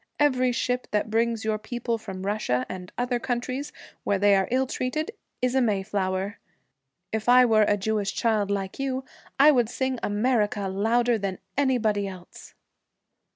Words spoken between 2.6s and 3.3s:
and other